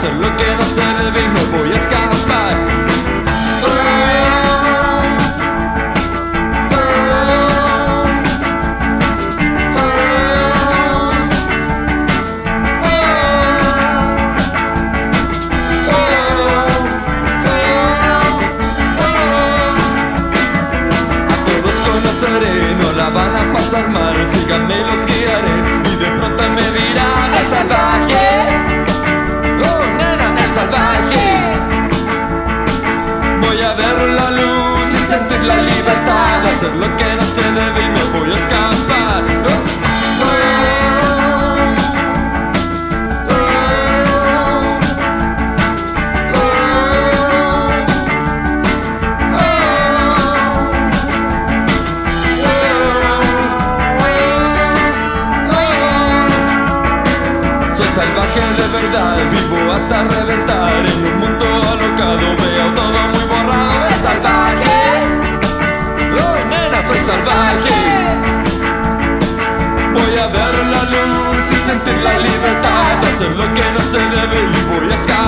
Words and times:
hacer 0.00 0.14
lo 0.14 0.34
que 0.34 0.56
no 0.56 0.64
se 0.64 0.80
debe 0.80 1.24
y 1.24 1.28
no 1.28 1.58
voy 1.58 1.72
a 1.72 1.76
escapar. 1.76 2.54
A 21.28 21.44
todos 21.44 21.76
conoceré, 21.86 22.74
no 22.76 22.92
la 22.92 23.10
van 23.10 23.36
a 23.36 23.52
pasar 23.52 23.88
mal, 23.90 24.16
síganme 24.32 24.80
los 24.80 25.04
guiaré 25.04 25.56
y 25.92 25.96
de 25.96 26.10
pronto 26.18 26.42
me 26.56 26.70
dirán 26.70 27.34
a 27.34 27.48
salvar. 27.50 27.89
la 35.56 35.62
libertad, 35.62 36.46
hacer 36.46 36.74
lo 36.76 36.96
que 36.96 37.16
no 37.16 37.24
se 37.34 37.42
debe 37.52 37.80
y 37.84 37.90
me 37.90 38.04
voy 38.18 38.30
a 38.30 38.36
escapar. 38.36 39.24
Soy 57.76 57.86
salvaje 57.94 58.40
de 58.58 58.66
verdad, 58.68 59.16
vivo 59.30 59.72
hasta 59.72 60.04
libertad 72.20 73.02
es 73.04 73.36
lo 73.36 73.54
que 73.54 73.72
no 73.72 73.80
se 73.92 73.98
debe 73.98 74.40
y 74.40 74.78
voy 74.78 74.92
a. 74.92 75.19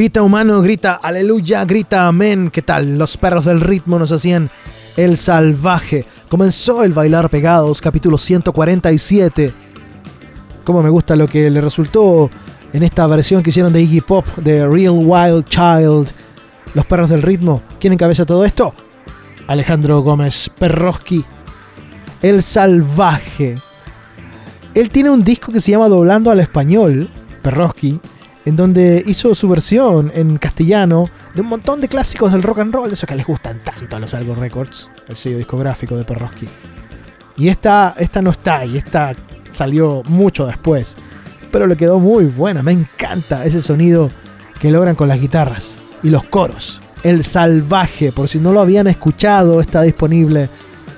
Grita 0.00 0.22
humano, 0.22 0.62
grita 0.62 0.94
aleluya, 0.94 1.62
grita 1.66 2.08
amén. 2.08 2.48
¿Qué 2.50 2.62
tal? 2.62 2.96
Los 2.96 3.18
perros 3.18 3.44
del 3.44 3.60
ritmo 3.60 3.98
nos 3.98 4.10
hacían 4.10 4.48
el 4.96 5.18
salvaje. 5.18 6.06
Comenzó 6.30 6.84
el 6.84 6.94
bailar 6.94 7.28
pegados, 7.28 7.82
capítulo 7.82 8.16
147. 8.16 9.52
Como 10.64 10.82
me 10.82 10.88
gusta 10.88 11.16
lo 11.16 11.28
que 11.28 11.50
le 11.50 11.60
resultó 11.60 12.30
en 12.72 12.82
esta 12.82 13.06
versión 13.08 13.42
que 13.42 13.50
hicieron 13.50 13.74
de 13.74 13.82
Iggy 13.82 14.00
Pop, 14.00 14.26
de 14.38 14.66
Real 14.66 14.94
Wild 14.96 15.44
Child. 15.50 16.08
Los 16.72 16.86
perros 16.86 17.10
del 17.10 17.20
ritmo. 17.20 17.60
¿Quién 17.78 17.92
encabeza 17.92 18.24
todo 18.24 18.46
esto? 18.46 18.72
Alejandro 19.48 20.00
Gómez 20.00 20.50
Perroski. 20.58 21.26
El 22.22 22.42
salvaje. 22.42 23.56
Él 24.72 24.88
tiene 24.88 25.10
un 25.10 25.22
disco 25.22 25.52
que 25.52 25.60
se 25.60 25.72
llama 25.72 25.90
Doblando 25.90 26.30
al 26.30 26.40
Español, 26.40 27.10
Perroski 27.42 28.00
en 28.50 28.56
donde 28.56 29.04
hizo 29.06 29.32
su 29.36 29.48
versión 29.48 30.10
en 30.12 30.36
castellano 30.36 31.08
de 31.36 31.40
un 31.40 31.46
montón 31.46 31.80
de 31.80 31.86
clásicos 31.86 32.32
del 32.32 32.42
rock 32.42 32.58
and 32.58 32.74
roll, 32.74 32.88
de 32.88 32.94
esos 32.94 33.08
que 33.08 33.14
les 33.14 33.24
gustan 33.24 33.62
tanto 33.62 33.94
a 33.94 34.00
los 34.00 34.12
Algo 34.12 34.34
Records, 34.34 34.90
el 35.06 35.14
sello 35.14 35.38
discográfico 35.38 35.96
de 35.96 36.02
Perroski. 36.02 36.48
Y 37.36 37.46
esta, 37.46 37.94
esta 37.96 38.20
no 38.20 38.30
está, 38.30 38.66
y 38.66 38.76
esta 38.76 39.14
salió 39.52 40.02
mucho 40.08 40.48
después, 40.48 40.96
pero 41.52 41.68
le 41.68 41.76
quedó 41.76 42.00
muy 42.00 42.24
buena, 42.24 42.60
me 42.60 42.72
encanta 42.72 43.44
ese 43.44 43.62
sonido 43.62 44.10
que 44.58 44.72
logran 44.72 44.96
con 44.96 45.06
las 45.06 45.20
guitarras 45.20 45.78
y 46.02 46.10
los 46.10 46.24
coros. 46.24 46.82
El 47.04 47.22
salvaje, 47.22 48.10
por 48.10 48.28
si 48.28 48.40
no 48.40 48.50
lo 48.50 48.58
habían 48.58 48.88
escuchado, 48.88 49.60
está 49.60 49.82
disponible 49.82 50.48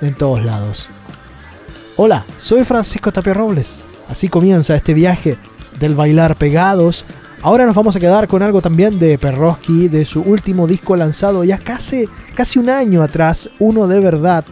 en 0.01 0.15
todos 0.15 0.43
lados. 0.43 0.89
Hola, 1.97 2.25
soy 2.39 2.65
Francisco 2.65 3.13
Tapia 3.13 3.35
Robles. 3.35 3.85
Así 4.09 4.31
comienza 4.31 4.75
este 4.75 4.95
viaje 4.95 5.37
del 5.79 5.95
bailar 5.95 6.37
pegados 6.37 7.05
Ahora 7.45 7.67
nos 7.67 7.75
vamos 7.75 7.97
a 7.97 8.01
quedar 8.01 8.29
con 8.29 8.41
algo 8.41 8.63
también 8.63 9.01
de 9.01 9.19
Perroski, 9.19 9.89
de 9.89 10.05
su 10.05 10.21
último 10.21 10.69
disco 10.69 10.95
lanzado 10.95 11.43
ya 11.43 11.59
casi, 11.59 12.09
casi 12.37 12.61
un 12.61 12.71
año 12.71 13.03
atrás, 13.03 13.51
uno 13.59 13.89
de 13.89 13.99
verdad. 13.99 14.45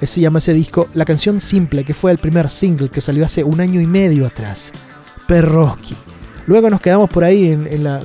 Se 0.00 0.22
llama 0.22 0.38
ese 0.38 0.54
disco 0.54 0.88
La 0.94 1.04
canción 1.04 1.40
simple, 1.40 1.84
que 1.84 1.92
fue 1.92 2.10
el 2.10 2.16
primer 2.16 2.48
single 2.48 2.88
que 2.88 3.02
salió 3.02 3.26
hace 3.26 3.44
un 3.44 3.60
año 3.60 3.82
y 3.82 3.86
medio 3.86 4.26
atrás. 4.26 4.72
Perroski. 5.28 5.94
Luego 6.46 6.70
nos 6.70 6.80
quedamos 6.80 7.10
por 7.10 7.22
ahí 7.22 7.54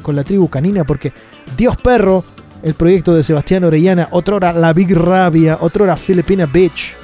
con 0.01 0.13
la 0.13 0.25
tribu 0.25 0.49
canina 0.49 0.83
porque 0.83 1.13
Dios 1.55 1.77
Perro, 1.77 2.25
el 2.61 2.73
proyecto 2.73 3.15
de 3.15 3.23
Sebastián 3.23 3.63
Orellana, 3.63 4.09
otrora 4.11 4.51
La 4.51 4.73
Big 4.73 4.93
Rabia, 4.93 5.57
otrora 5.61 5.95
Filipina 5.95 6.45
Beach. 6.45 6.95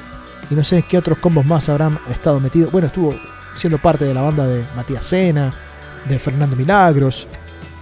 Y 0.52 0.56
no 0.56 0.64
sé 0.64 0.84
qué 0.84 0.98
otros 0.98 1.20
combos 1.20 1.46
más 1.46 1.70
habrán 1.70 1.98
estado 2.12 2.42
metidos. 2.42 2.70
Bueno, 2.70 2.88
estuvo 2.88 3.16
siendo 3.56 3.78
parte 3.78 4.04
de 4.04 4.14
la 4.14 4.24
banda 4.24 4.46
de 4.46 4.62
Matías 4.76 5.06
Sena 5.06 5.54
de 6.08 6.20
Fernando 6.20 6.56
Milagros. 6.56 7.28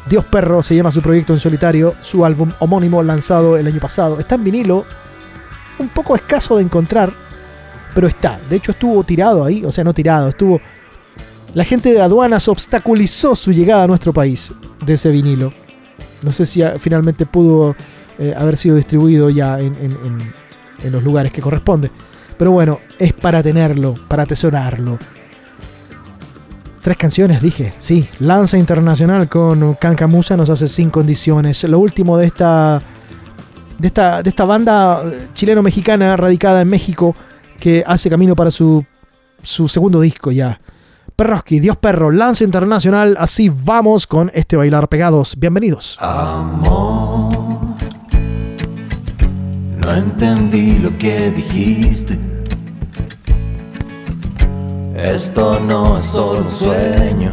Dios 0.09 0.25
Perro 0.25 0.61
se 0.61 0.75
llama 0.75 0.91
su 0.91 1.01
proyecto 1.01 1.33
en 1.33 1.39
solitario, 1.39 1.95
su 2.01 2.25
álbum 2.25 2.51
homónimo 2.59 3.01
lanzado 3.01 3.57
el 3.57 3.67
año 3.67 3.79
pasado. 3.79 4.19
Está 4.19 4.35
en 4.35 4.43
vinilo, 4.43 4.85
un 5.79 5.89
poco 5.89 6.15
escaso 6.15 6.57
de 6.57 6.63
encontrar, 6.63 7.13
pero 7.93 8.07
está. 8.07 8.39
De 8.49 8.57
hecho 8.57 8.71
estuvo 8.71 9.03
tirado 9.03 9.43
ahí, 9.43 9.63
o 9.65 9.71
sea, 9.71 9.83
no 9.83 9.93
tirado, 9.93 10.29
estuvo... 10.29 10.59
La 11.53 11.63
gente 11.63 11.93
de 11.93 12.01
aduanas 12.01 12.47
obstaculizó 12.47 13.35
su 13.35 13.51
llegada 13.51 13.83
a 13.83 13.87
nuestro 13.87 14.11
país 14.11 14.51
de 14.83 14.93
ese 14.93 15.11
vinilo. 15.11 15.53
No 16.23 16.31
sé 16.31 16.47
si 16.47 16.63
finalmente 16.79 17.27
pudo 17.27 17.75
eh, 18.17 18.33
haber 18.35 18.57
sido 18.57 18.75
distribuido 18.75 19.29
ya 19.29 19.59
en, 19.59 19.75
en 19.75 20.91
los 20.91 21.03
lugares 21.03 21.31
que 21.31 21.41
corresponde. 21.41 21.91
Pero 22.37 22.51
bueno, 22.51 22.79
es 22.97 23.13
para 23.13 23.43
tenerlo, 23.43 23.95
para 24.07 24.23
atesorarlo. 24.23 24.97
Tres 26.83 26.97
canciones, 26.97 27.41
dije. 27.41 27.73
Sí, 27.77 28.09
Lanza 28.19 28.57
Internacional 28.57 29.29
con 29.29 29.75
Cancamusa 29.75 30.35
nos 30.35 30.49
hace 30.49 30.67
sin 30.67 30.89
condiciones. 30.89 31.63
Lo 31.63 31.79
último 31.79 32.17
de 32.17 32.25
esta, 32.25 32.81
de 33.79 33.87
esta, 33.87 34.21
de 34.21 34.29
esta 34.29 34.43
banda 34.43 35.01
chileno-mexicana 35.33 36.17
radicada 36.17 36.59
en 36.59 36.67
México 36.67 37.15
que 37.57 37.85
hace 37.87 38.09
camino 38.09 38.35
para 38.35 38.51
su, 38.51 38.83
su 39.41 39.69
segundo 39.69 40.01
disco 40.01 40.33
ya. 40.33 40.59
Perroski, 41.15 41.61
Dios 41.61 41.77
Perro, 41.77 42.11
Lanza 42.11 42.43
Internacional. 42.43 43.15
Así 43.17 43.49
vamos 43.49 44.05
con 44.05 44.29
este 44.33 44.57
bailar 44.57 44.89
pegados. 44.89 45.39
Bienvenidos. 45.39 45.95
Amor, 46.01 47.33
no 49.77 49.95
entendí 49.95 50.79
lo 50.79 50.97
que 50.97 51.31
dijiste. 51.31 52.32
Esto 54.95 55.59
no 55.59 55.97
es 55.97 56.05
solo 56.05 56.41
un 56.41 56.51
sueño. 56.51 57.31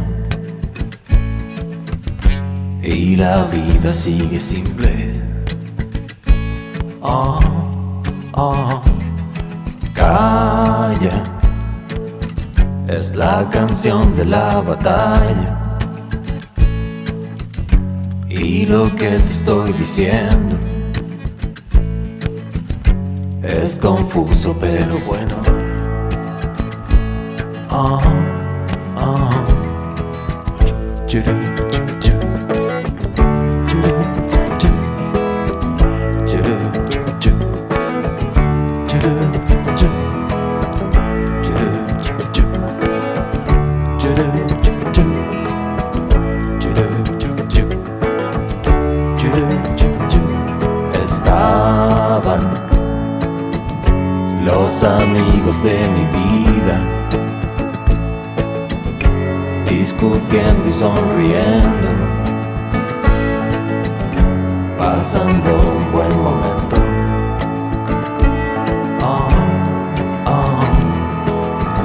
Y 2.81 3.15
la 3.15 3.43
vida 3.43 3.93
sigue 3.93 4.39
simple. 4.39 5.13
Oh, 7.01 7.39
oh, 8.33 8.81
calla. 9.93 11.23
Es 12.87 13.15
la 13.15 13.47
canción 13.49 14.15
de 14.15 14.25
la 14.25 14.61
batalla. 14.61 15.77
Y 18.27 18.65
lo 18.65 18.85
que 18.95 19.09
te 19.09 19.31
estoy 19.31 19.71
diciendo 19.73 20.57
es 23.43 23.77
confuso, 23.77 24.55
pero 24.59 24.97
bueno. 25.05 25.50
Estaban 51.05 52.43
los 54.43 54.83
amigos 54.83 55.63
de 55.63 55.87
mi 55.89 56.05
vida 56.05 56.90
sonriendo, 60.81 61.89
pasando 64.79 65.49
un 65.53 65.91
buen 65.91 66.23
momento. 66.23 66.75
Ah, 68.99 69.27
ah. 70.25 70.63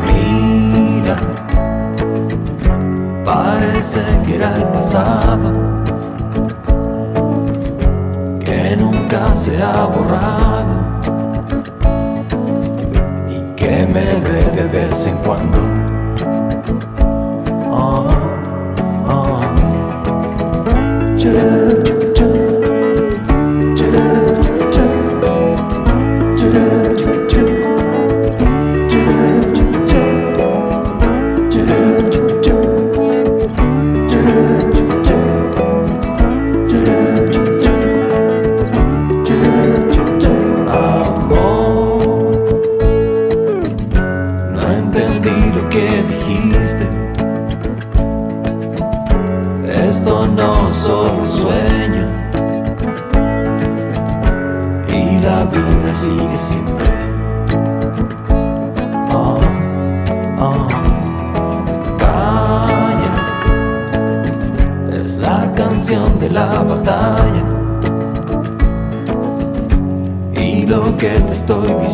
Mira, 0.06 1.16
parece 3.22 4.00
que 4.24 4.36
era 4.36 4.54
el 4.56 4.64
pasado, 4.68 5.52
que 8.40 8.76
nunca 8.78 9.36
se 9.36 9.62
ha 9.62 9.84
borrado 9.84 10.74
y 13.28 13.54
que 13.56 13.86
me 13.92 14.06
ve 14.26 14.42
de 14.56 14.68
vez 14.68 15.06
en 15.06 15.16
cuando. 15.18 15.95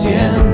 天。 0.03 0.52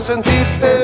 Sentirte 0.00 0.79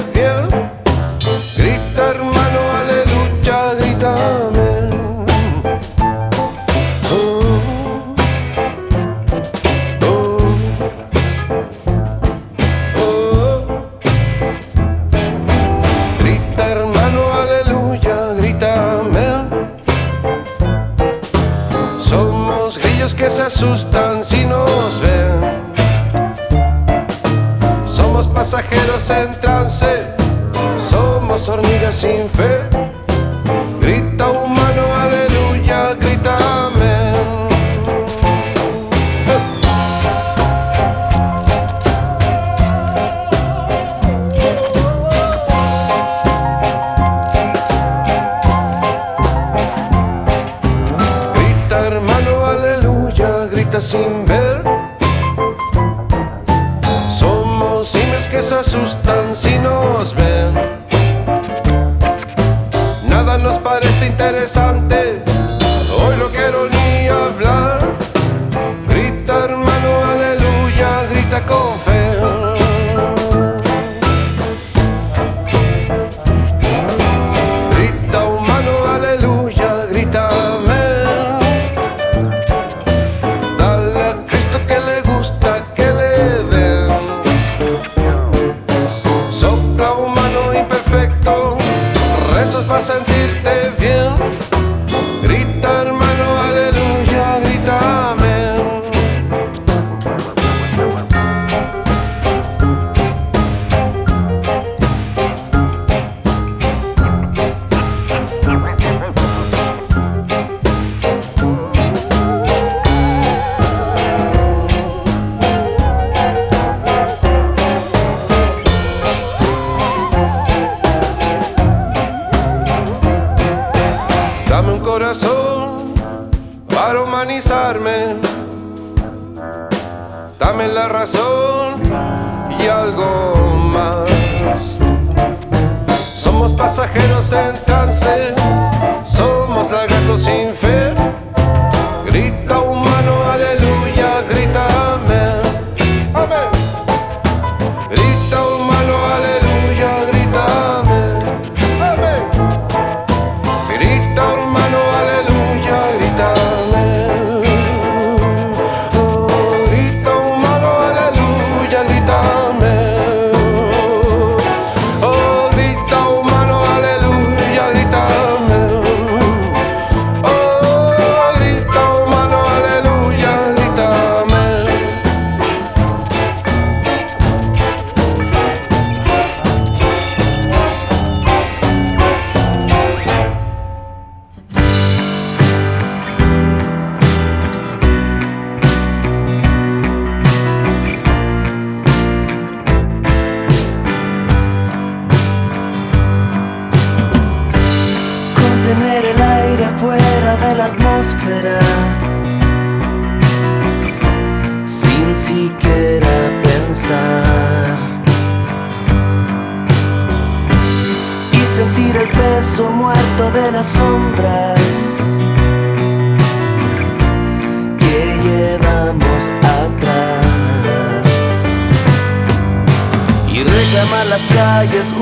y 223.29 223.43
reclamar 223.43 224.07
las 224.07 224.25
calles 224.27 224.95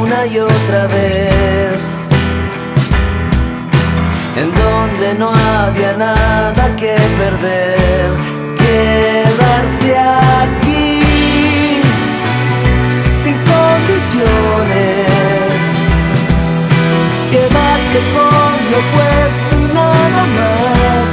una 0.00 0.26
y 0.26 0.38
otra 0.38 0.86
vez 0.86 2.08
en 4.36 4.50
donde 4.54 5.14
no 5.18 5.30
había 5.30 5.92
nada 5.98 6.74
que 6.76 6.96
perder, 7.18 8.10
quedarse 8.56 9.96
aquí 9.96 11.82
sin 13.12 13.36
condiciones, 13.52 14.22
quedarse 17.30 17.98
con 18.16 18.52
lo 18.72 18.80
puesto 18.94 19.52
y 19.60 19.74
nada 19.74 20.22
más, 20.38 21.04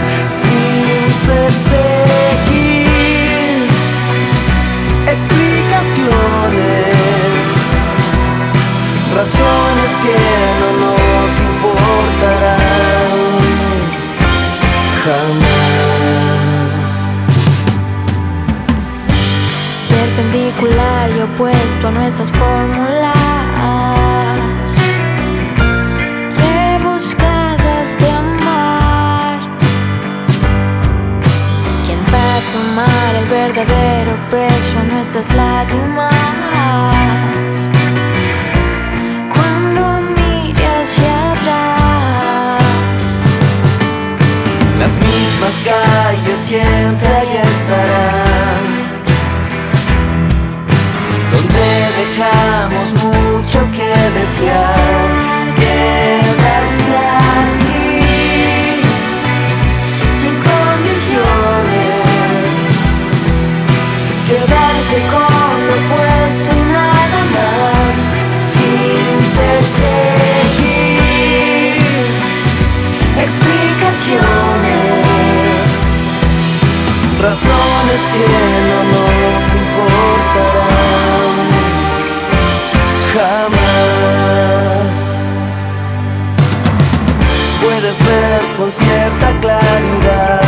razones 9.20 9.92
que 10.04 10.16
no 10.60 10.70
nos 10.80 11.32
importarán 11.52 12.50
jamás. 15.04 16.84
perpendicular 19.90 21.06
y 21.12 21.20
opuesto 21.22 21.88
a 21.88 21.92
nuestras 21.92 22.32
fórmulas 22.32 23.19
tomar 32.52 33.16
el 33.16 33.26
verdadero 33.26 34.14
peso 34.30 34.80
a 34.80 34.84
nuestras 34.94 35.34
lágrimas? 35.34 36.14
Cuando 39.34 39.82
mire 40.18 40.66
hacia 40.80 41.32
atrás. 41.34 43.02
Las 44.80 44.94
mismas 44.98 45.56
calles 45.70 46.40
siempre 46.40 47.08
ahí 47.08 47.38
estarán. 47.52 48.64
Donde 51.32 51.68
dejamos 52.02 52.88
mucho 53.04 53.60
que 53.76 53.92
desear. 54.20 55.10
Quedarse 55.56 56.96
aquí 56.98 57.69
quedarse 64.50 65.00
con 65.14 65.58
lo 65.68 65.78
puesto 65.90 66.50
y 66.52 66.54
nada 66.74 67.22
más 67.36 67.96
sin 68.52 69.16
perseguir 69.38 70.98
explicaciones, 73.26 75.68
razones 77.22 78.02
que 78.14 78.28
no 78.70 78.80
nos 78.94 79.44
importarán 79.64 81.38
jamás. 83.14 84.96
Puedes 87.62 87.98
ver 88.06 88.42
con 88.58 88.70
cierta 88.72 89.28
claridad 89.42 90.39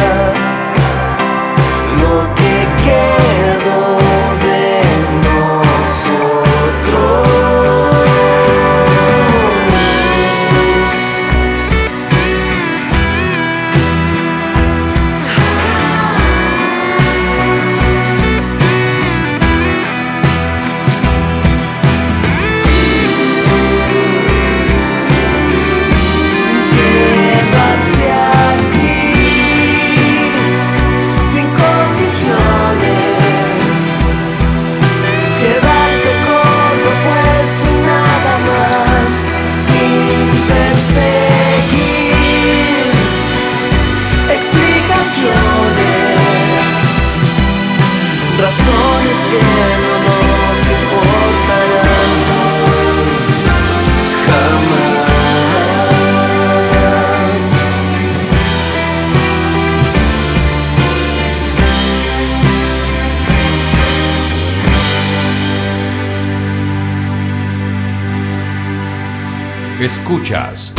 Escuchas 69.94 70.72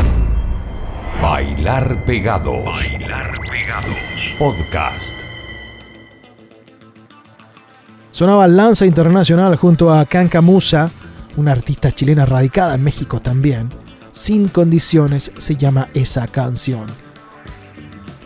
Bailar 1.20 2.02
Pegados. 2.06 2.64
Bailar 2.64 3.38
Pegados. 3.40 3.98
Podcast. 4.38 5.14
Sonaba 8.10 8.48
Lanza 8.48 8.86
Internacional 8.86 9.56
junto 9.56 9.92
a 9.92 10.06
Canca 10.06 10.40
Musa, 10.40 10.90
una 11.36 11.52
artista 11.52 11.92
chilena 11.92 12.24
radicada 12.24 12.74
en 12.74 12.84
México 12.84 13.20
también. 13.20 13.68
Sin 14.12 14.48
condiciones 14.48 15.30
se 15.36 15.56
llama 15.56 15.90
esa 15.92 16.26
canción. 16.26 16.86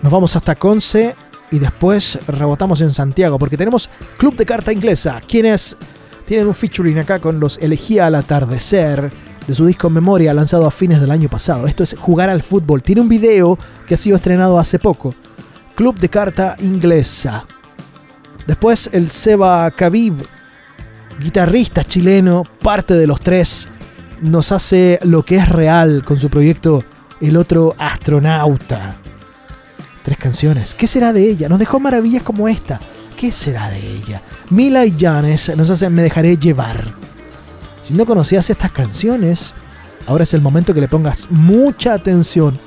Nos 0.03 0.13
vamos 0.13 0.37
hasta 0.37 0.55
Conce 0.55 1.17
y 1.51 1.59
después 1.59 2.21
rebotamos 2.29 2.81
en 2.81 2.93
Santiago 2.93 3.41
porque 3.41 3.57
tenemos 3.57 3.91
Club 4.19 4.37
de 4.37 4.47
Carta 4.47 4.73
Inglesa, 4.73 5.21
quienes 5.27 5.77
tienen 6.27 6.47
un 6.47 6.55
featuring 6.55 7.01
acá 7.01 7.19
con 7.19 7.41
los 7.41 7.59
Elegía 7.59 8.07
al 8.07 8.15
Atardecer 8.15 9.26
de 9.47 9.55
su 9.55 9.65
disco 9.65 9.91
Memoria 9.91 10.35
lanzado 10.35 10.67
a 10.67 10.71
fines 10.71 11.01
del 11.01 11.11
año 11.11 11.29
pasado. 11.29 11.67
Esto 11.67 11.83
es 11.83 11.97
Jugar 11.99 12.29
al 12.31 12.43
Fútbol. 12.43 12.83
Tiene 12.83 13.01
un 13.01 13.09
video 13.09 13.59
que 13.87 13.95
ha 13.95 13.99
sido 13.99 14.17
estrenado 14.17 14.59
hace 14.59 14.79
poco. 14.79 15.15
Club 15.75 15.99
de 15.99 16.09
Carta 16.09 16.57
Inglesa. 16.61 17.47
Después 18.47 18.89
el 18.93 19.11
Seba 19.11 19.71
Khabib, 19.71 20.15
guitarrista 21.21 21.85
chileno, 21.85 22.45
parte 22.63 22.95
de 22.95 23.07
los 23.07 23.21
tres, 23.21 23.69
nos 24.21 24.53
hace 24.53 24.99
lo 25.03 25.25
que 25.25 25.37
es 25.37 25.49
real 25.49 26.05
con 26.05 26.17
su 26.19 26.31
proyecto 26.31 26.85
El 27.21 27.37
otro 27.37 27.75
astronauta. 27.79 28.97
Tres 30.03 30.19
canciones. 30.19 30.75
¿Qué 30.75 30.87
será 30.87 31.13
de 31.13 31.29
ella? 31.29 31.49
Nos 31.49 31.59
dejó 31.59 31.81
maravillas 31.81 32.23
como 32.23 32.49
esta. 32.49 32.81
¿Qué 33.17 33.33
será 33.33 33.71
de 33.71 33.79
ella? 33.79 34.23
Mila 34.51 34.85
y 34.87 34.95
Janes 34.97 35.57
nos 35.57 35.71
hacen 35.71 35.95
Me 35.95 36.03
dejaré 36.03 36.37
llevar. 36.37 37.06
Si 37.87 37.95
no 37.95 38.05
conocías 38.05 38.51
estas 38.51 38.73
canciones, 38.73 39.55
ahora 40.09 40.25
es 40.25 40.35
el 40.35 40.41
momento 40.41 40.75
que 40.75 40.81
le 40.81 40.89
pongas 40.89 41.31
mucha 41.31 41.95
atención 41.95 42.59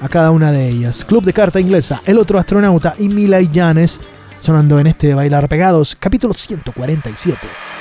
a 0.00 0.08
cada 0.08 0.30
una 0.30 0.52
de 0.52 0.66
ellas. 0.70 1.04
Club 1.04 1.22
de 1.22 1.34
Carta 1.34 1.60
Inglesa, 1.60 2.00
El 2.06 2.16
Otro 2.16 2.38
Astronauta 2.38 2.94
y 2.98 3.10
Mila 3.10 3.42
y 3.42 3.50
Janes 3.52 4.00
sonando 4.40 4.78
en 4.78 4.86
este 4.86 5.12
Bailar 5.12 5.50
Pegados, 5.50 5.94
capítulo 6.00 6.32
147. 6.32 7.73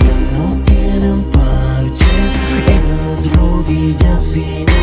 Que 0.00 0.14
no 0.32 0.64
quedó 0.64 1.16
más 1.16 1.34
noche 3.36 3.94
para 3.98 4.18
celebrar. 4.18 4.73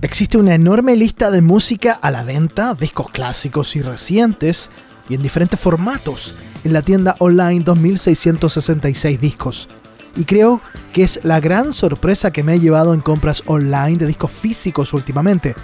Existe 0.00 0.38
una 0.38 0.54
enorme 0.54 0.96
lista 0.96 1.30
de 1.30 1.42
música 1.42 1.92
a 1.92 2.10
la 2.10 2.22
venta, 2.22 2.74
discos 2.74 3.10
clásicos 3.10 3.76
y 3.76 3.82
recientes, 3.82 4.70
y 5.08 5.14
en 5.14 5.22
diferentes 5.22 5.60
formatos, 5.60 6.34
en 6.64 6.72
la 6.72 6.80
tienda 6.80 7.14
online 7.18 7.64
2666 7.64 9.20
discos. 9.20 9.68
Y 10.16 10.24
creo 10.24 10.62
que 10.92 11.02
es 11.02 11.20
la 11.22 11.38
gran 11.38 11.72
sorpresa 11.72 12.32
que 12.32 12.42
me 12.42 12.54
he 12.54 12.60
llevado 12.60 12.94
en 12.94 13.00
compras 13.00 13.42
online 13.46 13.98
de 13.98 14.06
discos 14.06 14.30
físicos 14.30 14.94
últimamente. 14.94 15.54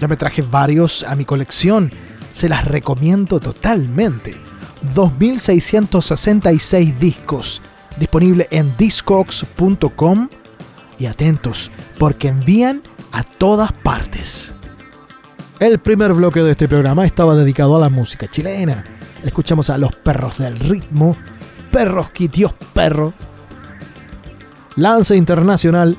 Ya 0.00 0.06
me 0.06 0.16
traje 0.16 0.42
varios 0.42 1.02
a 1.04 1.16
mi 1.16 1.24
colección, 1.24 1.92
se 2.30 2.48
las 2.48 2.66
recomiendo 2.66 3.40
totalmente. 3.40 4.36
2666 4.94 7.00
discos, 7.00 7.62
disponible 7.98 8.46
en 8.50 8.76
discogs.com 8.76 10.28
y 10.98 11.06
atentos, 11.06 11.70
porque 11.98 12.28
envían 12.28 12.82
a 13.12 13.22
todas 13.22 13.72
partes. 13.72 14.54
El 15.60 15.78
primer 15.78 16.12
bloque 16.12 16.42
de 16.42 16.50
este 16.50 16.68
programa 16.68 17.06
estaba 17.06 17.34
dedicado 17.36 17.76
a 17.76 17.80
la 17.80 17.88
música 17.88 18.28
chilena. 18.28 18.84
Escuchamos 19.22 19.70
a 19.70 19.78
los 19.78 19.94
perros 19.94 20.38
del 20.38 20.58
ritmo, 20.58 21.16
perros 21.70 22.10
Dios 22.32 22.52
perro, 22.72 23.14
Lance 24.76 25.16
Internacional 25.16 25.96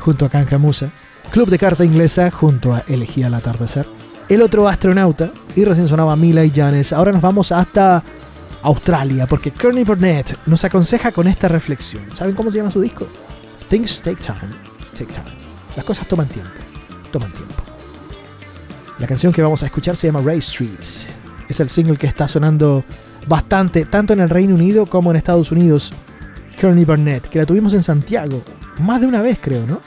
junto 0.00 0.26
a 0.26 0.28
Canja 0.28 0.58
Musa, 0.58 0.90
Club 1.30 1.48
de 1.48 1.58
Carta 1.58 1.84
Inglesa 1.84 2.30
junto 2.30 2.74
a 2.74 2.82
Elegía 2.88 3.28
al 3.28 3.34
Atardecer, 3.34 3.86
El 4.28 4.42
Otro 4.42 4.68
Astronauta 4.68 5.30
y 5.54 5.64
recién 5.64 5.88
sonaba 5.88 6.16
Mila 6.16 6.44
y 6.44 6.50
Janes. 6.50 6.92
Ahora 6.92 7.12
nos 7.12 7.22
vamos 7.22 7.52
hasta 7.52 8.02
Australia 8.62 9.26
porque 9.26 9.52
Kearney 9.52 9.84
Burnett 9.84 10.36
nos 10.46 10.64
aconseja 10.64 11.12
con 11.12 11.28
esta 11.28 11.48
reflexión. 11.48 12.04
¿Saben 12.12 12.34
cómo 12.34 12.50
se 12.50 12.58
llama 12.58 12.70
su 12.70 12.80
disco? 12.80 13.06
Things 13.72 14.02
Take 14.02 14.20
Time, 14.20 14.52
Take 14.92 15.14
Time. 15.14 15.34
Las 15.76 15.86
cosas 15.86 16.06
toman 16.06 16.28
tiempo, 16.28 16.50
toman 17.10 17.32
tiempo. 17.32 17.54
La 18.98 19.06
canción 19.06 19.32
que 19.32 19.40
vamos 19.40 19.62
a 19.62 19.66
escuchar 19.66 19.96
se 19.96 20.08
llama 20.08 20.20
Ray 20.20 20.42
Streets. 20.42 21.08
Es 21.48 21.58
el 21.58 21.70
single 21.70 21.96
que 21.96 22.06
está 22.06 22.28
sonando 22.28 22.84
bastante, 23.26 23.86
tanto 23.86 24.12
en 24.12 24.20
el 24.20 24.28
Reino 24.28 24.56
Unido 24.56 24.84
como 24.84 25.10
en 25.10 25.16
Estados 25.16 25.50
Unidos. 25.52 25.90
Kearney 26.58 26.84
Burnett, 26.84 27.28
que 27.30 27.38
la 27.38 27.46
tuvimos 27.46 27.72
en 27.72 27.82
Santiago, 27.82 28.42
más 28.82 29.00
de 29.00 29.06
una 29.06 29.22
vez 29.22 29.38
creo, 29.40 29.66
¿no? 29.66 29.80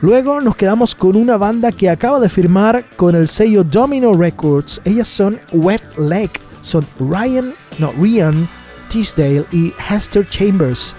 Luego 0.00 0.40
nos 0.40 0.56
quedamos 0.56 0.94
con 0.94 1.16
una 1.16 1.36
banda 1.36 1.70
que 1.70 1.90
acaba 1.90 2.18
de 2.18 2.30
firmar 2.30 2.96
con 2.96 3.14
el 3.14 3.28
sello 3.28 3.62
Domino 3.62 4.16
Records. 4.16 4.80
Ellas 4.86 5.08
son 5.08 5.38
Wet 5.52 5.82
Leg, 5.98 6.30
son 6.62 6.82
Ryan, 6.98 7.52
no, 7.78 7.92
Ryan 8.00 8.48
Teasdale 8.90 9.44
y 9.52 9.74
Hester 9.90 10.26
Chambers. 10.30 10.96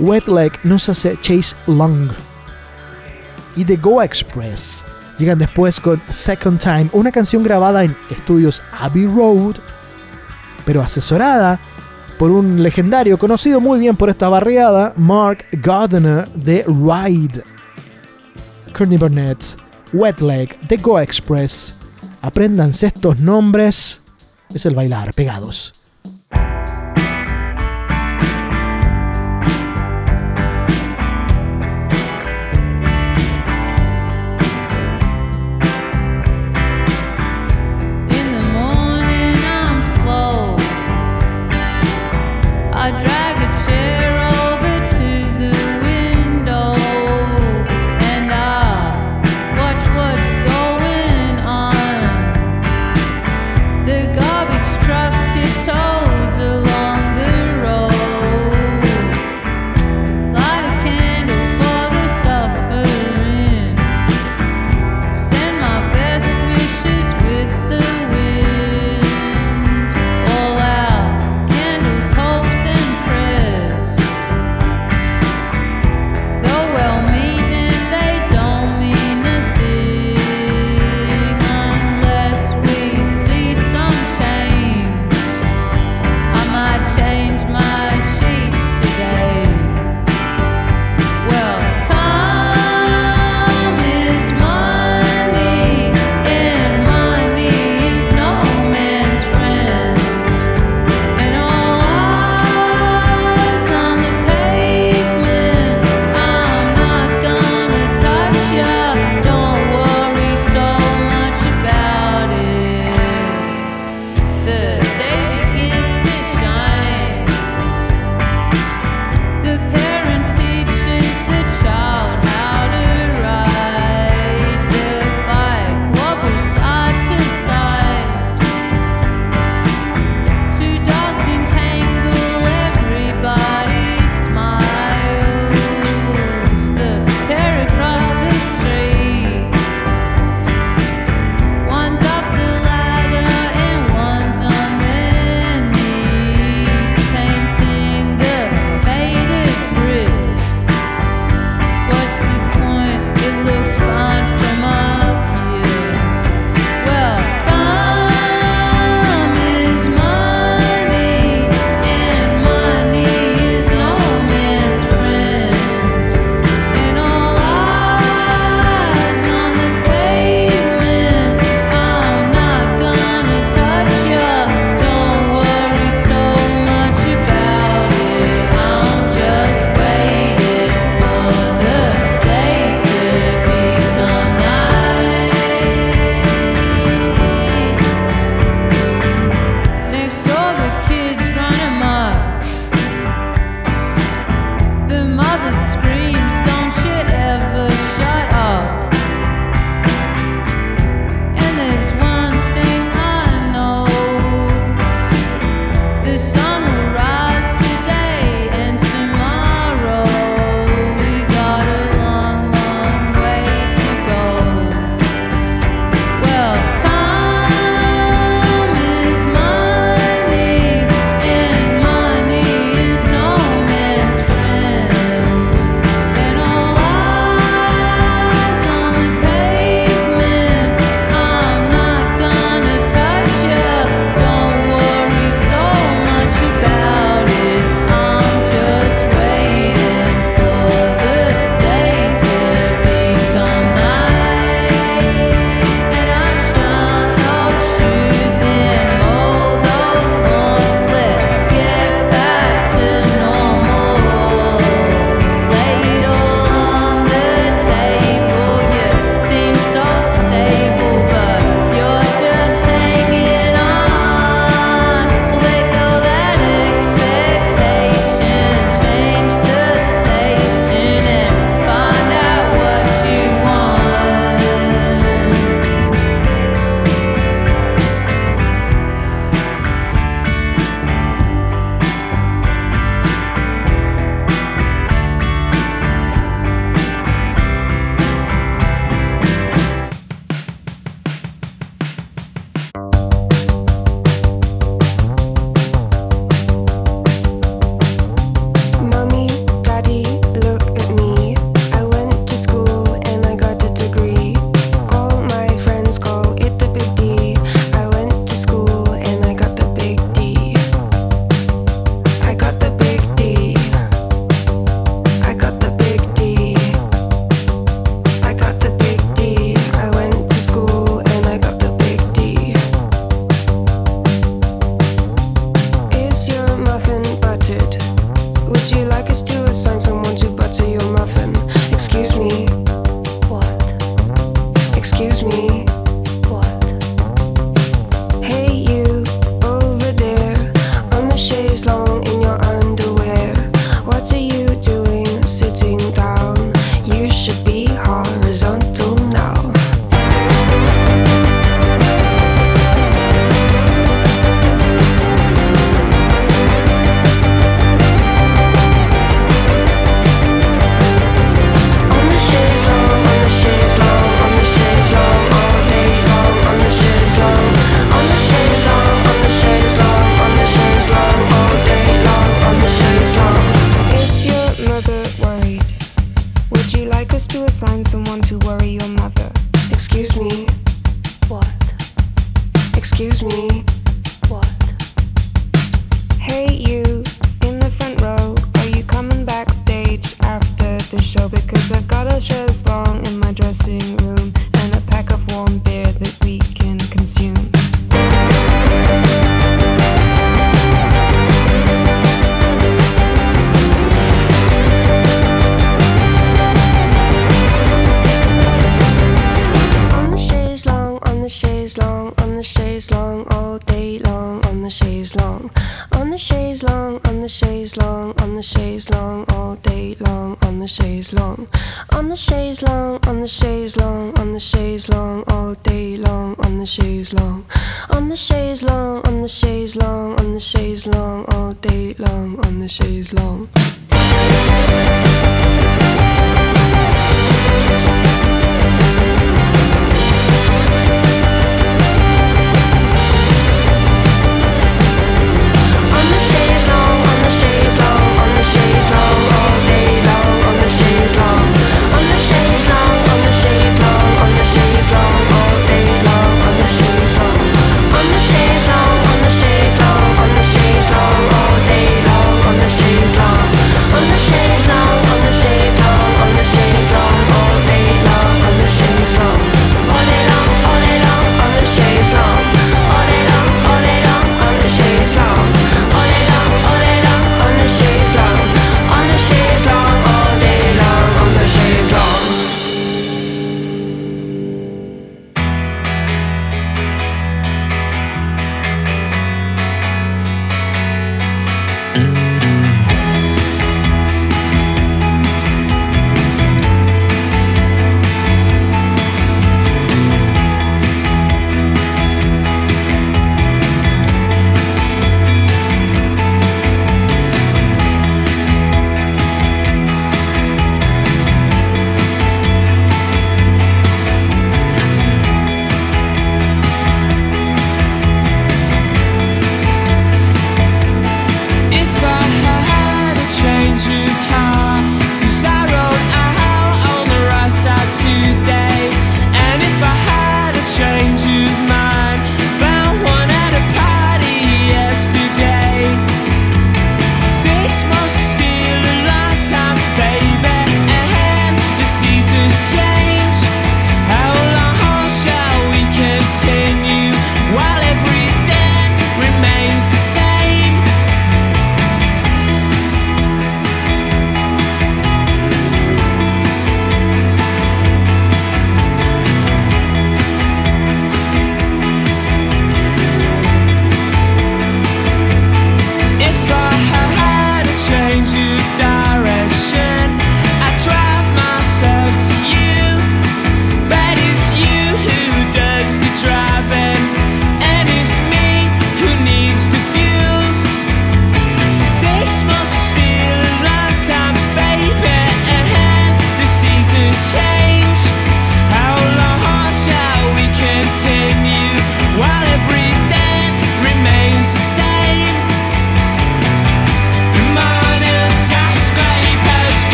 Wet 0.00 0.26
Leg 0.26 0.52
nos 0.64 0.88
hace 0.88 1.16
Chase 1.20 1.54
Long. 1.66 2.10
Y 3.56 3.64
The 3.64 3.76
Go 3.76 4.02
Express 4.02 4.84
Llegan 5.20 5.38
después 5.38 5.78
con 5.78 6.00
Second 6.10 6.58
Time, 6.58 6.88
una 6.92 7.12
canción 7.12 7.42
grabada 7.42 7.84
en 7.84 7.94
estudios 8.08 8.62
Abbey 8.72 9.04
Road, 9.04 9.56
pero 10.64 10.80
asesorada 10.80 11.60
por 12.18 12.30
un 12.30 12.62
legendario 12.62 13.18
conocido 13.18 13.60
muy 13.60 13.80
bien 13.80 13.96
por 13.96 14.08
esta 14.08 14.30
barriada, 14.30 14.94
Mark 14.96 15.44
Gardner 15.52 16.26
de 16.30 16.64
Ride. 16.66 17.44
Courtney 18.74 18.96
Burnett, 18.96 19.58
Wet 19.92 20.22
Leg, 20.22 20.58
The 20.68 20.78
Go 20.78 20.98
Express. 20.98 21.80
Apréndanse 22.22 22.86
estos 22.86 23.18
nombres. 23.18 24.00
Es 24.54 24.64
el 24.64 24.74
bailar 24.74 25.12
pegados. 25.12 25.79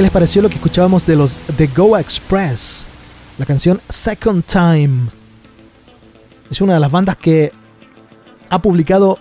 ¿Qué 0.00 0.04
les 0.04 0.12
pareció 0.12 0.40
lo 0.40 0.48
que 0.48 0.54
escuchábamos 0.54 1.04
de 1.04 1.14
los 1.14 1.36
The 1.58 1.66
Go 1.76 1.98
Express? 1.98 2.86
La 3.36 3.44
canción 3.44 3.82
Second 3.90 4.42
Time. 4.44 5.10
Es 6.50 6.62
una 6.62 6.72
de 6.72 6.80
las 6.80 6.90
bandas 6.90 7.18
que 7.18 7.52
ha 8.48 8.62
publicado, 8.62 9.18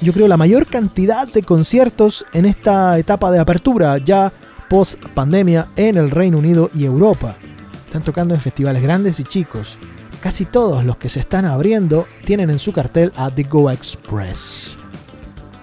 yo 0.00 0.12
creo, 0.12 0.26
la 0.26 0.36
mayor 0.36 0.66
cantidad 0.66 1.28
de 1.28 1.44
conciertos 1.44 2.26
en 2.32 2.46
esta 2.46 2.98
etapa 2.98 3.30
de 3.30 3.38
apertura, 3.38 3.96
ya 3.98 4.32
post 4.68 4.96
pandemia, 5.14 5.68
en 5.76 5.96
el 5.96 6.10
Reino 6.10 6.38
Unido 6.38 6.68
y 6.74 6.84
Europa. 6.84 7.36
Están 7.84 8.02
tocando 8.02 8.34
en 8.34 8.40
festivales 8.40 8.82
grandes 8.82 9.20
y 9.20 9.22
chicos. 9.22 9.76
Casi 10.20 10.46
todos 10.46 10.84
los 10.84 10.96
que 10.96 11.10
se 11.10 11.20
están 11.20 11.44
abriendo 11.44 12.08
tienen 12.24 12.50
en 12.50 12.58
su 12.58 12.72
cartel 12.72 13.12
a 13.14 13.30
The 13.30 13.44
Go 13.44 13.70
Express. 13.70 14.76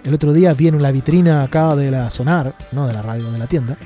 El 0.06 0.14
otro 0.14 0.32
día 0.32 0.54
vi 0.54 0.70
en 0.70 0.82
la 0.82 0.92
vitrina 0.92 1.44
acá 1.44 1.76
de 1.76 1.92
la 1.92 2.10
Sonar, 2.10 2.56
no 2.72 2.88
de 2.88 2.94
la 2.94 3.02
radio, 3.02 3.30
de 3.34 3.38
la 3.38 3.48
tienda, 3.48 3.78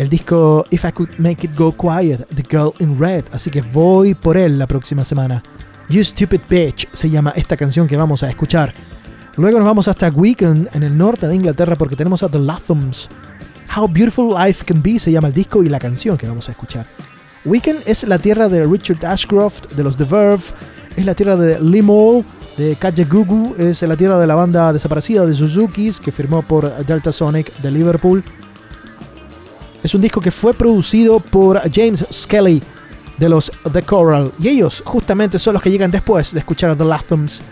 el 0.00 0.08
disco 0.08 0.64
If 0.70 0.86
I 0.86 0.92
Could 0.92 1.10
Make 1.18 1.46
It 1.46 1.54
Go 1.54 1.76
Quiet, 1.76 2.26
The 2.34 2.42
Girl 2.48 2.72
in 2.78 2.98
Red, 2.98 3.24
así 3.32 3.50
que 3.50 3.60
voy 3.60 4.14
por 4.14 4.38
él 4.38 4.58
la 4.58 4.66
próxima 4.66 5.04
semana. 5.04 5.42
You 5.90 6.02
Stupid 6.02 6.40
Bitch 6.48 6.88
se 6.94 7.10
llama 7.10 7.34
esta 7.36 7.54
canción 7.54 7.86
que 7.86 7.98
vamos 7.98 8.22
a 8.22 8.30
escuchar. 8.30 8.72
Luego 9.36 9.58
nos 9.58 9.66
vamos 9.66 9.88
hasta 9.88 10.08
Wigan, 10.08 10.70
en 10.72 10.84
el 10.84 10.96
norte 10.96 11.28
de 11.28 11.34
Inglaterra, 11.34 11.76
porque 11.76 11.96
tenemos 11.96 12.22
a 12.22 12.30
The 12.30 12.38
Lathams. 12.38 13.10
How 13.76 13.86
Beautiful 13.88 14.34
Life 14.34 14.64
Can 14.64 14.82
Be 14.82 14.98
se 14.98 15.12
llama 15.12 15.28
el 15.28 15.34
disco 15.34 15.62
y 15.62 15.68
la 15.68 15.78
canción 15.78 16.16
que 16.16 16.26
vamos 16.26 16.48
a 16.48 16.52
escuchar. 16.52 16.86
Wigan 17.44 17.76
es 17.84 18.02
la 18.08 18.18
tierra 18.18 18.48
de 18.48 18.64
Richard 18.64 19.04
Ashcroft, 19.04 19.72
de 19.74 19.84
los 19.84 19.98
The 19.98 20.04
Verve, 20.04 20.44
es 20.96 21.04
la 21.04 21.14
tierra 21.14 21.36
de 21.36 21.60
Limol, 21.60 22.24
de 22.56 22.74
Kaja 22.74 23.04
Gugu, 23.04 23.54
es 23.58 23.82
la 23.82 23.96
tierra 23.96 24.18
de 24.18 24.26
la 24.26 24.34
banda 24.34 24.72
desaparecida 24.72 25.26
de 25.26 25.34
Suzuki's, 25.34 26.00
que 26.00 26.10
firmó 26.10 26.40
por 26.40 26.74
Delta 26.86 27.12
Sonic 27.12 27.54
de 27.58 27.70
Liverpool. 27.70 28.24
Es 29.82 29.94
un 29.94 30.02
disco 30.02 30.20
que 30.20 30.30
fue 30.30 30.52
producido 30.52 31.20
por 31.20 31.60
James 31.72 32.06
Skelly 32.12 32.62
de 33.18 33.28
los 33.28 33.50
The 33.72 33.82
Coral. 33.82 34.32
Y 34.38 34.48
ellos 34.48 34.82
justamente 34.84 35.38
son 35.38 35.54
los 35.54 35.62
que 35.62 35.70
llegan 35.70 35.90
después 35.90 36.32
de 36.32 36.40
escuchar 36.40 36.70
a 36.70 36.76
The 36.76 36.84
Lathams. 36.84 37.42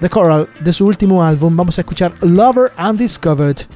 The 0.00 0.10
Coral, 0.10 0.48
de 0.60 0.72
su 0.72 0.86
último 0.86 1.22
álbum, 1.22 1.56
vamos 1.56 1.78
a 1.78 1.80
escuchar 1.80 2.12
Lover 2.20 2.72
Undiscovered. 2.78 3.66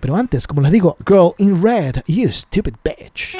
Pero 0.00 0.16
antes, 0.16 0.46
como 0.46 0.60
les 0.60 0.72
digo, 0.72 0.96
Girl 1.06 1.32
in 1.38 1.62
Red, 1.62 2.02
You 2.06 2.30
Stupid 2.30 2.74
Bitch. 2.84 3.36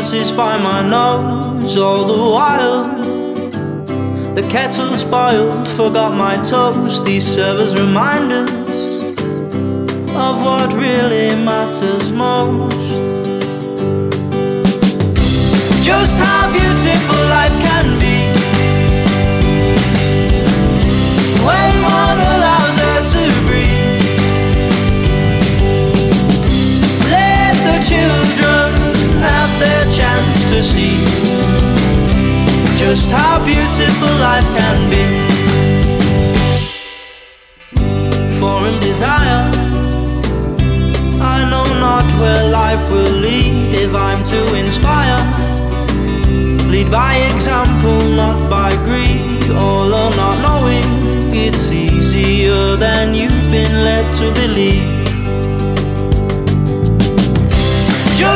Buzzes 0.00 0.32
by 0.32 0.56
my 0.58 0.80
nose 0.86 1.76
all 1.76 2.04
the 2.06 2.22
while. 2.34 2.84
The 4.34 4.42
kettle's 4.50 5.04
boiled, 5.04 5.68
forgot 5.68 6.16
my 6.16 6.36
toast. 6.42 7.04
These 7.04 7.26
servers 7.26 7.78
remind 7.78 8.32
us 8.32 8.70
of 10.26 10.44
what 10.46 10.72
really 10.72 11.34
matters 11.44 12.12
most. 12.12 12.76
Just 15.82 16.18
how 16.18 16.52
beautiful 16.52 17.22
life 17.36 17.56
can 17.66 17.86
be 18.04 18.16
when 21.46 21.74
one 21.82 22.18
allows 22.32 22.59
children 27.82 28.68
have 29.24 29.50
their 29.58 29.84
chance 29.94 30.44
to 30.52 30.62
see 30.62 31.00
just 32.76 33.10
how 33.10 33.42
beautiful 33.44 34.12
life 34.20 34.48
can 34.56 34.78
be. 34.92 35.04
Foreign 38.38 38.78
desire, 38.80 39.50
I 41.20 41.48
know 41.50 41.64
not 41.80 42.06
where 42.20 42.50
life 42.50 42.84
will 42.90 43.16
lead 43.26 43.74
if 43.74 43.94
I'm 43.94 44.24
to 44.24 44.40
inspire. 44.56 45.20
Lead 46.70 46.90
by 46.90 47.16
example, 47.32 48.00
not 48.08 48.48
by 48.50 48.70
greed. 48.84 49.50
All 49.50 49.92
or 49.92 50.10
not 50.16 50.36
knowing, 50.46 50.84
it's 51.34 51.70
easier 51.72 52.76
than 52.76 53.14
you've 53.14 53.50
been 53.50 53.72
led 53.84 54.12
to 54.14 54.32
believe. 54.40 54.99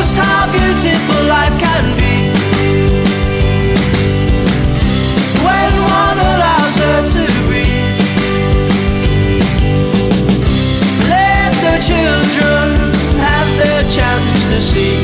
Just 0.04 0.18
how 0.18 0.52
beautiful 0.52 1.24
life 1.24 1.58
can 1.58 1.96
be 1.96 2.28
when 5.42 5.72
one 5.80 6.18
allows 6.32 6.76
her 6.84 7.00
to 7.14 7.24
breathe. 7.48 7.98
Let 11.08 11.52
the 11.64 11.76
children 11.80 12.92
have 13.16 13.48
their 13.56 13.82
chance 13.88 14.44
to 14.50 14.60
see 14.60 15.00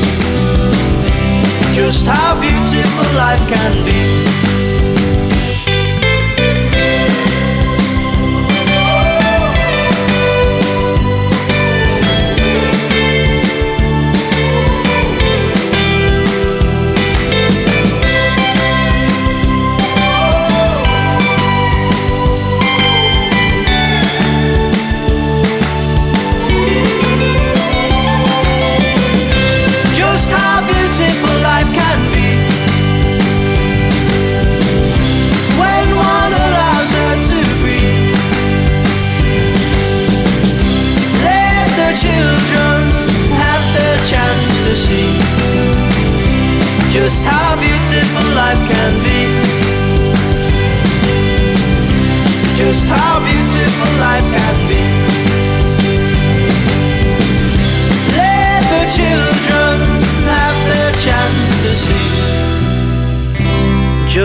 just 1.73 2.05
how 2.05 2.39
beautiful 2.39 3.17
life 3.17 3.43
can 3.49 3.83
be. 3.83 4.10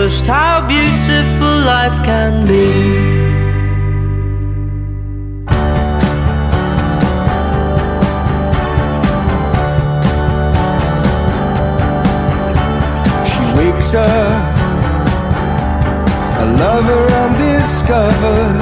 Just 0.09 0.27
how 0.27 0.65
beautiful 0.65 1.53
life 1.73 2.01
can 2.05 2.47
be. 2.47 2.67
She 13.29 13.43
wakes 13.57 13.93
up 13.95 14.55
a 16.39 16.45
lover 16.61 17.03
undiscovered, 17.23 18.61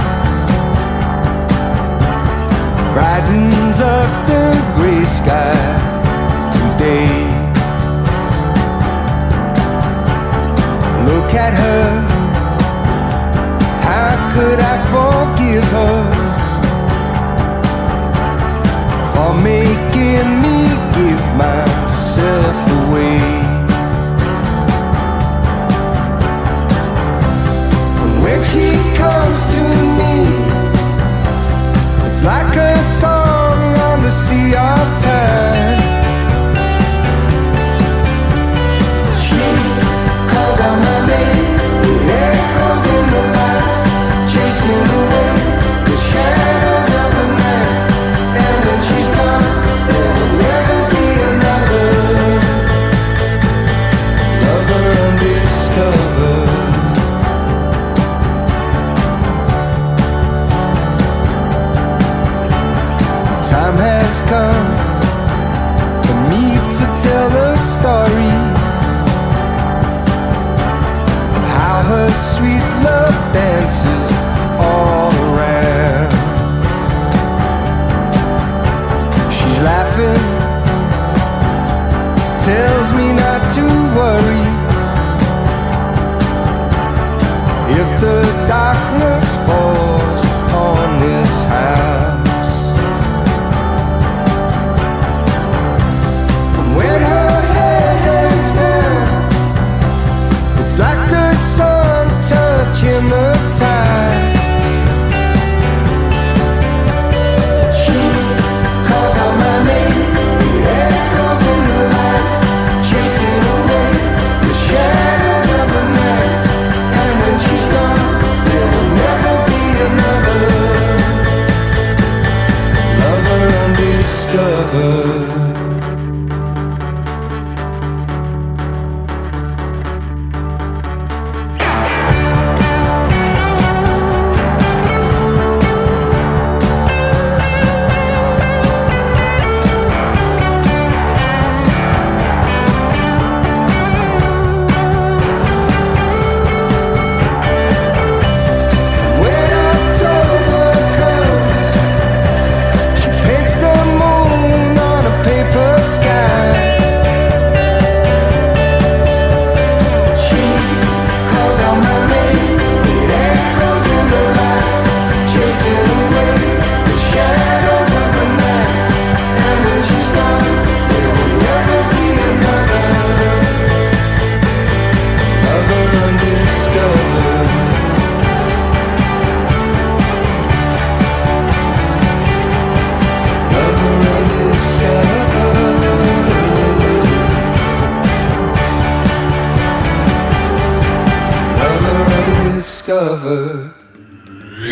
brightens 2.96 3.82
up 3.82 4.10
the 4.28 4.46
gray 4.76 5.06
skies 5.06 6.56
today. 6.56 7.15
cat 11.36 11.65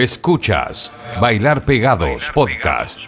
Escuchas 0.04 0.92
Bailar 1.22 1.64
Pegados 1.64 2.30
Podcast. 2.36 3.00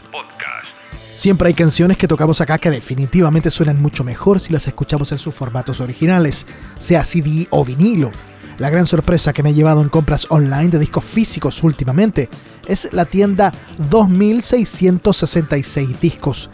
Siempre 1.13 1.49
hay 1.49 1.53
canciones 1.53 1.97
que 1.97 2.07
tocamos 2.07 2.39
acá 2.39 2.57
que 2.57 2.71
definitivamente 2.71 3.51
suenan 3.51 3.81
mucho 3.81 4.05
mejor 4.05 4.39
si 4.39 4.53
las 4.53 4.65
escuchamos 4.65 5.11
en 5.11 5.17
sus 5.17 5.35
formatos 5.35 5.81
originales, 5.81 6.45
sea 6.79 7.03
CD 7.03 7.49
o 7.49 7.65
vinilo. 7.65 8.11
La 8.59 8.69
gran 8.69 8.87
sorpresa 8.87 9.33
que 9.33 9.43
me 9.43 9.49
he 9.49 9.53
llevado 9.53 9.81
en 9.81 9.89
compras 9.89 10.25
online 10.29 10.69
de 10.69 10.79
discos 10.79 11.03
físicos 11.03 11.61
últimamente 11.63 12.29
es 12.65 12.87
la 12.93 13.03
tienda 13.03 13.51
2666 13.89 15.99
discos. 15.99 16.49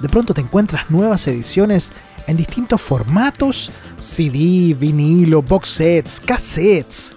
De 0.00 0.08
pronto 0.08 0.34
te 0.34 0.40
encuentras 0.40 0.88
nuevas 0.88 1.26
ediciones 1.26 1.92
en 2.28 2.36
distintos 2.36 2.80
formatos, 2.80 3.72
CD, 3.98 4.72
vinilo, 4.78 5.42
box 5.42 5.68
sets, 5.68 6.20
cassettes. 6.20 7.16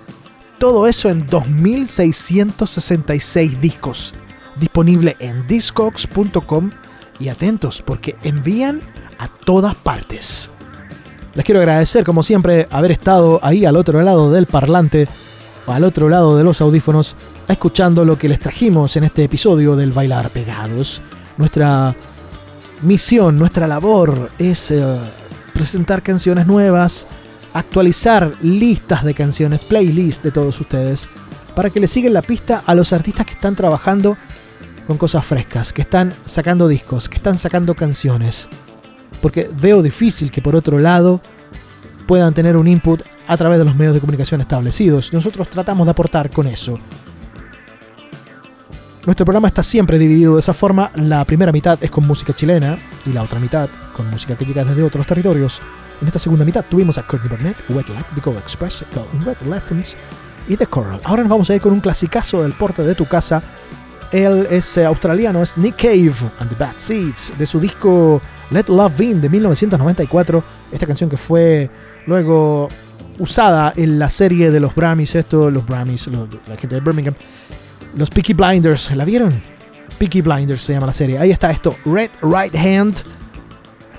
Todo 0.63 0.87
eso 0.87 1.09
en 1.09 1.27
2666 1.27 3.59
discos. 3.59 4.13
Disponible 4.55 5.17
en 5.19 5.45
discogs.com 5.45 6.71
y 7.19 7.27
atentos 7.27 7.81
porque 7.81 8.15
envían 8.23 8.79
a 9.19 9.27
todas 9.27 9.75
partes. 9.75 10.51
Les 11.33 11.43
quiero 11.43 11.59
agradecer, 11.59 12.05
como 12.05 12.23
siempre, 12.23 12.69
haber 12.71 12.91
estado 12.91 13.41
ahí 13.43 13.65
al 13.65 13.75
otro 13.75 14.01
lado 14.01 14.31
del 14.31 14.45
parlante, 14.45 15.09
o 15.65 15.73
al 15.73 15.83
otro 15.83 16.07
lado 16.07 16.37
de 16.37 16.45
los 16.45 16.61
audífonos, 16.61 17.17
escuchando 17.49 18.05
lo 18.05 18.17
que 18.17 18.29
les 18.29 18.39
trajimos 18.39 18.95
en 18.95 19.03
este 19.03 19.25
episodio 19.25 19.75
del 19.75 19.91
Bailar 19.91 20.29
Pegados. 20.29 21.01
Nuestra 21.35 21.93
misión, 22.83 23.37
nuestra 23.37 23.67
labor 23.67 24.31
es 24.37 24.71
eh, 24.71 24.97
presentar 25.53 26.01
canciones 26.01 26.47
nuevas, 26.47 27.05
actualizar 27.53 28.35
listas 28.41 29.03
de 29.03 29.13
canciones, 29.13 29.61
playlists 29.61 30.23
de 30.23 30.31
todos 30.31 30.59
ustedes, 30.59 31.07
para 31.55 31.69
que 31.69 31.79
le 31.79 31.87
sigan 31.87 32.13
la 32.13 32.21
pista 32.21 32.63
a 32.65 32.75
los 32.75 32.93
artistas 32.93 33.25
que 33.25 33.33
están 33.33 33.55
trabajando 33.55 34.17
con 34.87 34.97
cosas 34.97 35.25
frescas, 35.25 35.71
que 35.71 35.83
están 35.83 36.13
sacando 36.25 36.67
discos, 36.67 37.07
que 37.07 37.17
están 37.17 37.37
sacando 37.37 37.75
canciones. 37.75 38.49
Porque 39.21 39.49
veo 39.59 39.81
difícil 39.81 40.31
que 40.31 40.41
por 40.41 40.55
otro 40.55 40.79
lado 40.79 41.21
puedan 42.07 42.33
tener 42.33 42.57
un 42.57 42.67
input 42.67 43.01
a 43.27 43.37
través 43.37 43.59
de 43.59 43.65
los 43.65 43.75
medios 43.75 43.93
de 43.93 44.01
comunicación 44.01 44.41
establecidos. 44.41 45.13
Nosotros 45.13 45.47
tratamos 45.49 45.85
de 45.85 45.91
aportar 45.91 46.29
con 46.29 46.47
eso. 46.47 46.79
Nuestro 49.05 49.25
programa 49.25 49.49
está 49.49 49.63
siempre 49.63 49.99
dividido 49.99 50.35
de 50.35 50.39
esa 50.39 50.53
forma. 50.53 50.91
La 50.95 51.23
primera 51.25 51.51
mitad 51.51 51.77
es 51.81 51.91
con 51.91 52.07
música 52.07 52.33
chilena 52.33 52.77
y 53.05 53.11
la 53.11 53.23
otra 53.23 53.39
mitad 53.39 53.69
con 53.95 54.09
música 54.09 54.35
que 54.35 54.45
llega 54.45 54.63
desde 54.63 54.83
otros 54.83 55.05
territorios. 55.05 55.61
En 56.03 56.07
esta 56.07 56.19
segunda 56.19 56.43
mitad 56.43 56.65
tuvimos 56.69 56.97
a 56.97 57.07
Courtney 57.07 57.29
Barnett, 57.31 57.55
Wet 57.69 57.87
Like, 57.87 58.09
The 58.15 58.19
Go 58.21 58.37
Express, 58.37 58.83
Red 59.23 59.37
Elephants 59.45 59.95
y 60.49 60.57
The 60.57 60.67
Coral. 60.67 60.99
Ahora 61.05 61.21
nos 61.23 61.29
vamos 61.29 61.49
a 61.49 61.55
ir 61.55 61.61
con 61.61 61.71
un 61.71 61.79
clasicazo 61.79 62.43
del 62.43 62.51
porte 62.51 62.81
de 62.83 62.93
tu 62.93 63.05
casa. 63.05 63.41
Él 64.11 64.45
es 64.51 64.75
eh, 64.77 64.85
australiano, 64.85 65.41
es 65.41 65.57
Nick 65.57 65.77
Cave 65.77 66.13
and 66.39 66.49
the 66.49 66.55
Bad 66.55 66.73
Seeds, 66.75 67.31
de 67.37 67.45
su 67.45 67.57
disco 67.57 68.21
Let 68.51 68.65
Love 68.67 68.99
In 68.99 69.21
de 69.21 69.29
1994. 69.29 70.43
Esta 70.73 70.85
canción 70.85 71.09
que 71.09 71.15
fue 71.15 71.69
luego 72.05 72.67
usada 73.17 73.71
en 73.77 73.97
la 73.97 74.09
serie 74.09 74.51
de 74.51 74.59
los 74.59 74.75
Grammys, 74.75 75.15
esto, 75.15 75.49
los 75.49 75.65
Grammys, 75.65 76.07
lo- 76.07 76.27
la 76.47 76.57
gente 76.57 76.75
de 76.75 76.81
Birmingham. 76.81 77.15
Los 77.95 78.09
Peaky 78.09 78.33
Blinders, 78.33 78.91
¿la 78.93 79.05
vieron? 79.05 79.31
Peaky 79.99 80.19
Blinders 80.19 80.63
se 80.63 80.73
llama 80.73 80.87
la 80.87 80.93
serie. 80.93 81.17
Ahí 81.17 81.31
está 81.31 81.49
esto, 81.49 81.77
Red 81.85 82.09
Right 82.21 82.53
Hand, 82.55 82.97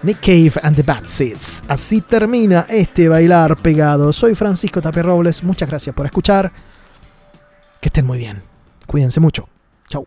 Nick 0.05 0.21
Cave 0.21 0.61
and 0.63 0.77
the 0.77 0.83
Bad 0.83 1.07
Seeds. 1.07 1.63
Así 1.67 2.03
termina 2.03 2.67
este 2.69 3.09
bailar 3.09 3.57
pegado. 3.63 4.13
Soy 4.13 4.35
Francisco 4.35 4.83
Tapia 4.83 5.03
Robles, 5.03 5.43
muchas 5.43 5.67
gracias 5.67 5.97
por 5.97 6.05
escuchar. 6.05 6.53
Que 7.81 7.89
estén 7.89 8.05
muy 8.05 8.19
bien. 8.19 8.43
Cuídense 8.87 9.19
mucho. 9.21 9.49
Chau. 9.89 10.07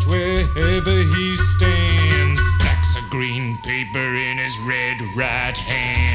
Wherever 0.00 0.90
he 0.90 1.34
stands. 1.34 2.40
Stacks 2.40 2.96
of 2.96 3.10
green 3.10 3.58
paper 3.58 3.98
in 3.98 4.38
his 4.38 4.58
red 4.60 5.02
right 5.14 5.56
hand. 5.56 6.11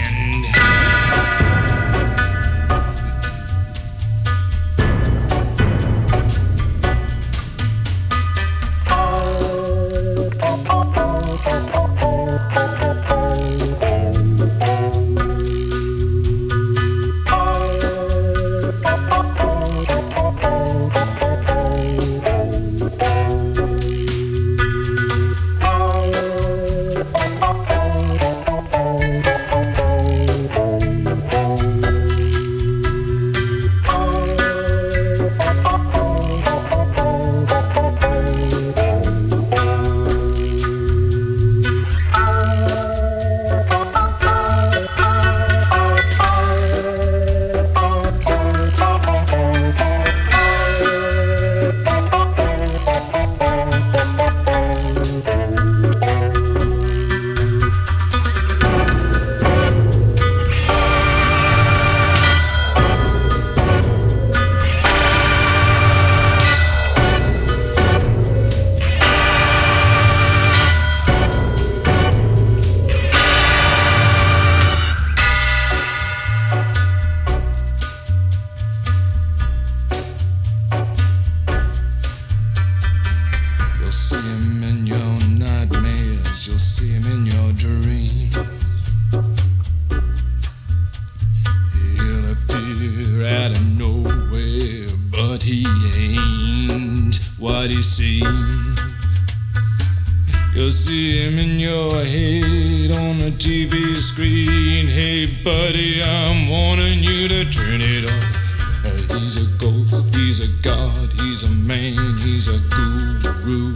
TV 103.40 103.96
screen. 103.96 104.88
Hey, 104.88 105.26
buddy, 105.44 106.02
I'm 106.04 106.50
warning 106.50 107.00
you 107.00 107.28
to 107.28 107.46
turn 107.52 107.82
it 107.82 108.06
off. 108.06 108.36
Uh, 108.86 109.20
he's 109.20 109.38
a 109.38 109.48
ghost, 109.58 110.16
he's 110.16 110.40
a 110.40 110.48
god, 110.62 111.14
he's 111.14 111.44
a 111.44 111.50
man, 111.50 112.18
he's 112.18 112.48
a 112.48 112.60
guru. 112.70 113.76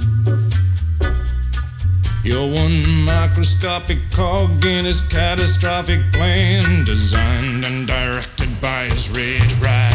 You're 2.24 2.54
one 2.54 3.06
microscopic 3.06 4.00
cog 4.12 4.66
in 4.66 4.86
his 4.86 5.02
catastrophic 5.02 6.02
plan, 6.12 6.84
designed 6.86 7.64
and 7.66 7.88
directed 7.88 8.50
by 8.62 8.86
his 8.86 9.10
red 9.10 9.52
right 9.54 9.91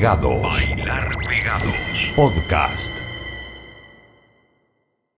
Pegados. 0.00 0.40
Bailar 0.40 1.14
Pegados. 1.18 2.12
Podcast. 2.16 3.09